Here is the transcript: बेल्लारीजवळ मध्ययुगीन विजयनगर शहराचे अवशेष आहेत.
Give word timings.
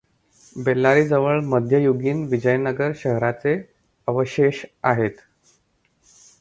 बेल्लारीजवळ 0.55 1.39
मध्ययुगीन 1.45 2.25
विजयनगर 2.27 2.91
शहराचे 2.95 3.55
अवशेष 4.07 4.65
आहेत. 4.83 5.17